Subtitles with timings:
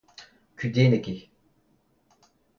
[0.57, 1.21] Kudennek eo.